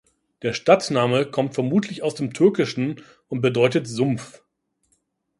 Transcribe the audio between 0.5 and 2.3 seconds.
Stadtname kommt vermutlich aus